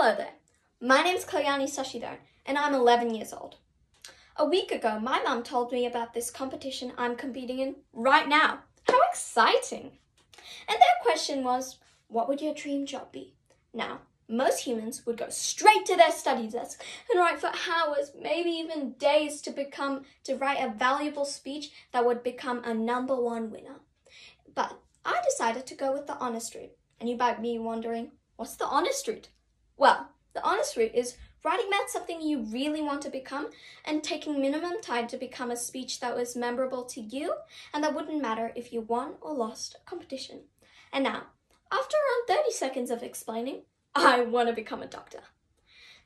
Hello 0.00 0.14
there. 0.14 0.34
My 0.80 1.02
name's 1.02 1.24
Kalyani 1.24 1.64
Sashidharan, 1.64 2.18
and 2.46 2.56
I'm 2.56 2.72
11 2.72 3.16
years 3.16 3.32
old. 3.32 3.56
A 4.36 4.46
week 4.46 4.70
ago, 4.70 5.00
my 5.00 5.20
mum 5.24 5.42
told 5.42 5.72
me 5.72 5.86
about 5.86 6.14
this 6.14 6.30
competition 6.30 6.92
I'm 6.96 7.16
competing 7.16 7.58
in 7.58 7.74
right 7.92 8.28
now. 8.28 8.60
How 8.86 9.00
exciting! 9.10 9.98
And 10.68 10.78
their 10.78 11.02
question 11.02 11.42
was, 11.42 11.78
what 12.06 12.28
would 12.28 12.40
your 12.40 12.54
dream 12.54 12.86
job 12.86 13.10
be? 13.10 13.34
Now, 13.74 14.02
most 14.28 14.60
humans 14.60 15.04
would 15.04 15.16
go 15.16 15.30
straight 15.30 15.84
to 15.86 15.96
their 15.96 16.12
study 16.12 16.46
desk 16.46 16.80
and 17.10 17.18
write 17.18 17.40
for 17.40 17.50
hours, 17.68 18.12
maybe 18.16 18.50
even 18.50 18.92
days 19.00 19.40
to 19.42 19.50
become 19.50 20.04
to 20.22 20.36
write 20.36 20.62
a 20.62 20.72
valuable 20.78 21.24
speech 21.24 21.72
that 21.90 22.06
would 22.06 22.22
become 22.22 22.62
a 22.62 22.72
number 22.72 23.20
one 23.20 23.50
winner. 23.50 23.80
But 24.54 24.78
I 25.04 25.20
decided 25.24 25.66
to 25.66 25.74
go 25.74 25.92
with 25.92 26.06
the 26.06 26.18
honest 26.18 26.54
route. 26.54 26.76
And 27.00 27.08
you 27.08 27.16
might 27.16 27.42
be 27.42 27.58
wondering, 27.58 28.12
what's 28.36 28.54
the 28.54 28.66
honest 28.66 29.08
route? 29.08 29.30
Well, 29.78 30.08
the 30.34 30.44
honest 30.44 30.76
route 30.76 30.94
is 30.94 31.16
writing 31.44 31.68
about 31.68 31.88
something 31.88 32.20
you 32.20 32.42
really 32.42 32.82
want 32.82 33.00
to 33.02 33.10
become 33.10 33.50
and 33.84 34.02
taking 34.02 34.40
minimum 34.40 34.80
time 34.82 35.06
to 35.06 35.16
become 35.16 35.52
a 35.52 35.56
speech 35.56 36.00
that 36.00 36.16
was 36.16 36.34
memorable 36.34 36.82
to 36.82 37.00
you 37.00 37.34
and 37.72 37.82
that 37.84 37.94
wouldn't 37.94 38.20
matter 38.20 38.50
if 38.56 38.72
you 38.72 38.80
won 38.80 39.12
or 39.20 39.32
lost 39.32 39.76
a 39.76 39.88
competition. 39.88 40.40
And 40.92 41.04
now, 41.04 41.22
after 41.70 41.96
around 41.96 42.38
30 42.42 42.50
seconds 42.50 42.90
of 42.90 43.04
explaining, 43.04 43.62
I 43.94 44.22
want 44.22 44.48
to 44.48 44.54
become 44.54 44.82
a 44.82 44.86
doctor. 44.86 45.20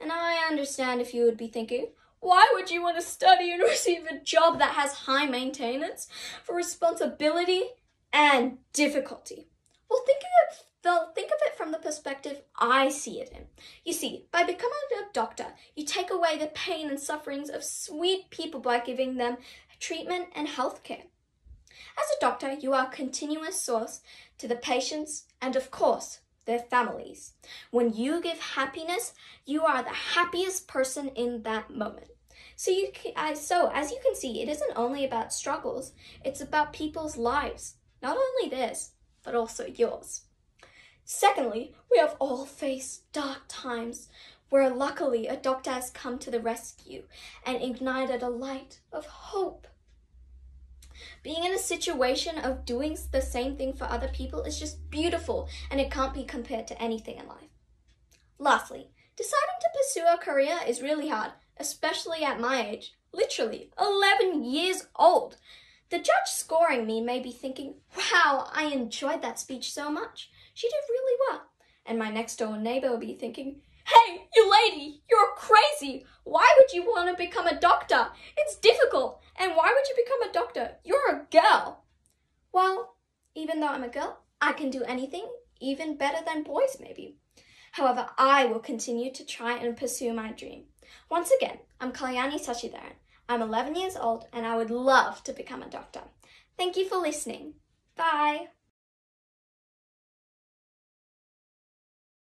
And 0.00 0.10
I 0.10 0.46
understand 0.48 1.00
if 1.00 1.14
you 1.14 1.24
would 1.24 1.36
be 1.36 1.48
thinking, 1.48 1.90
why 2.18 2.46
would 2.54 2.70
you 2.70 2.82
want 2.82 2.96
to 2.96 3.02
study 3.02 3.52
and 3.52 3.62
receive 3.62 4.04
a 4.06 4.18
job 4.18 4.58
that 4.58 4.74
has 4.74 4.92
high 4.92 5.26
maintenance 5.26 6.08
for 6.42 6.56
responsibility 6.56 7.62
and 8.12 8.58
difficulty? 8.72 9.46
Well, 9.88 10.02
think 10.06 10.20
Though 10.82 11.08
think 11.14 11.30
of 11.30 11.38
it 11.42 11.56
from 11.56 11.72
the 11.72 11.78
perspective 11.78 12.42
I 12.56 12.88
see 12.88 13.20
it 13.20 13.30
in. 13.32 13.46
You 13.84 13.92
see, 13.92 14.26
by 14.32 14.44
becoming 14.44 14.72
a 14.98 15.12
doctor, 15.12 15.48
you 15.74 15.84
take 15.84 16.10
away 16.10 16.38
the 16.38 16.46
pain 16.46 16.88
and 16.88 16.98
sufferings 16.98 17.50
of 17.50 17.62
sweet 17.62 18.30
people 18.30 18.60
by 18.60 18.80
giving 18.80 19.16
them 19.16 19.36
treatment 19.78 20.28
and 20.34 20.48
health 20.48 20.82
care. 20.82 21.04
As 21.98 22.06
a 22.16 22.20
doctor, 22.20 22.52
you 22.52 22.72
are 22.72 22.86
a 22.86 22.96
continuous 22.96 23.60
source 23.60 24.00
to 24.38 24.48
the 24.48 24.56
patients 24.56 25.24
and, 25.40 25.54
of 25.54 25.70
course, 25.70 26.20
their 26.46 26.58
families. 26.58 27.34
When 27.70 27.92
you 27.92 28.20
give 28.22 28.40
happiness, 28.40 29.12
you 29.44 29.64
are 29.64 29.82
the 29.82 29.90
happiest 29.90 30.66
person 30.66 31.08
in 31.08 31.42
that 31.42 31.70
moment. 31.70 32.08
So 32.56 32.70
you 32.70 32.90
can, 32.92 33.36
so 33.36 33.70
as 33.72 33.90
you 33.90 33.98
can 34.02 34.14
see, 34.14 34.42
it 34.42 34.48
isn't 34.48 34.72
only 34.76 35.04
about 35.04 35.32
struggles, 35.32 35.92
it's 36.24 36.40
about 36.40 36.72
people's 36.72 37.16
lives. 37.16 37.76
Not 38.02 38.16
only 38.16 38.50
this, 38.50 38.92
but 39.22 39.34
also 39.34 39.66
yours. 39.66 40.22
Secondly, 41.12 41.74
we 41.90 41.98
have 41.98 42.14
all 42.20 42.46
faced 42.46 43.10
dark 43.12 43.40
times 43.48 44.08
where 44.48 44.70
luckily 44.70 45.26
a 45.26 45.36
doctor 45.36 45.72
has 45.72 45.90
come 45.90 46.20
to 46.20 46.30
the 46.30 46.38
rescue 46.38 47.02
and 47.44 47.60
ignited 47.60 48.22
a 48.22 48.28
light 48.28 48.78
of 48.92 49.06
hope. 49.06 49.66
Being 51.24 51.42
in 51.42 51.52
a 51.52 51.58
situation 51.58 52.38
of 52.38 52.64
doing 52.64 52.96
the 53.10 53.20
same 53.20 53.56
thing 53.56 53.72
for 53.72 53.86
other 53.86 54.06
people 54.06 54.44
is 54.44 54.60
just 54.60 54.88
beautiful 54.88 55.48
and 55.68 55.80
it 55.80 55.90
can't 55.90 56.14
be 56.14 56.22
compared 56.22 56.68
to 56.68 56.80
anything 56.80 57.18
in 57.18 57.26
life. 57.26 57.58
Lastly, 58.38 58.92
deciding 59.16 59.58
to 59.62 59.68
pursue 59.76 60.06
a 60.06 60.16
career 60.16 60.60
is 60.64 60.80
really 60.80 61.08
hard, 61.08 61.32
especially 61.56 62.22
at 62.22 62.38
my 62.38 62.64
age, 62.64 62.94
literally 63.12 63.72
11 63.80 64.44
years 64.44 64.86
old. 64.94 65.38
The 65.90 65.98
judge 65.98 66.28
scoring 66.28 66.86
me 66.86 67.00
may 67.00 67.18
be 67.18 67.32
thinking, 67.32 67.74
wow, 67.96 68.48
I 68.52 68.66
enjoyed 68.66 69.22
that 69.22 69.40
speech 69.40 69.72
so 69.72 69.90
much. 69.90 70.30
She 70.54 70.68
did 70.68 70.74
really 70.88 71.18
well. 71.28 71.42
And 71.84 71.98
my 71.98 72.10
next 72.10 72.36
door 72.36 72.56
neighbor 72.56 72.90
will 72.90 72.98
be 72.98 73.14
thinking, 73.14 73.60
Hey, 73.84 74.28
you 74.36 74.48
lady, 74.48 75.02
you're 75.10 75.34
crazy. 75.36 76.04
Why 76.22 76.48
would 76.58 76.72
you 76.72 76.84
want 76.84 77.08
to 77.08 77.16
become 77.16 77.48
a 77.48 77.58
doctor? 77.58 78.06
It's 78.36 78.56
difficult. 78.56 79.20
And 79.36 79.56
why 79.56 79.74
would 79.74 79.88
you 79.88 80.04
become 80.04 80.22
a 80.22 80.32
doctor? 80.32 80.76
You're 80.84 81.10
a 81.10 81.26
girl. 81.30 81.82
Well, 82.52 82.94
even 83.34 83.58
though 83.58 83.68
I'm 83.68 83.82
a 83.82 83.88
girl, 83.88 84.20
I 84.40 84.52
can 84.52 84.70
do 84.70 84.84
anything, 84.84 85.26
even 85.60 85.96
better 85.96 86.24
than 86.24 86.44
boys, 86.44 86.76
maybe. 86.78 87.16
However, 87.72 88.10
I 88.16 88.44
will 88.46 88.60
continue 88.60 89.12
to 89.12 89.26
try 89.26 89.56
and 89.56 89.76
pursue 89.76 90.12
my 90.12 90.30
dream. 90.32 90.64
Once 91.10 91.32
again, 91.32 91.58
I'm 91.80 91.92
Kalyani 91.92 92.38
Sashidharan. 92.38 92.94
I'm 93.30 93.42
11 93.42 93.76
years 93.76 93.96
old 93.96 94.26
and 94.32 94.44
I 94.44 94.56
would 94.56 94.72
love 94.72 95.22
to 95.22 95.32
become 95.32 95.62
a 95.62 95.70
doctor. 95.70 96.00
Thank 96.58 96.76
you 96.76 96.88
for 96.88 96.96
listening. 96.96 97.54
Bye. 97.94 98.48